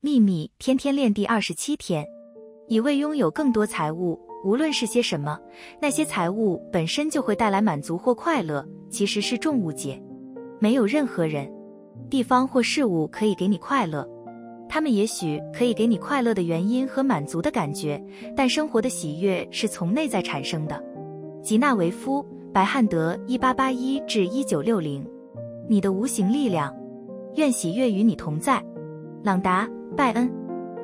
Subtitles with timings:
[0.00, 2.06] 秘密天天练第二十七天，
[2.68, 5.36] 以为拥有更多财物，无论是些什么，
[5.82, 10.00] 那些财物本身就会带来满足或快乐，其实是重误解。
[10.60, 11.52] 没有任何人、
[12.08, 14.08] 地方或事物可以给你快乐，
[14.68, 18.00] 他们也许可以给你快乐的原因和满足的感觉，
[18.36, 20.80] 但生活的喜悦是从内在产生的。
[21.42, 22.22] 吉纳维夫·
[22.52, 25.04] 白汉德（一八八一至一九六零），
[25.68, 26.72] 你的无形力量，
[27.34, 28.64] 愿喜悦与你同在。
[29.22, 29.66] 朗达·
[29.96, 30.47] 拜恩。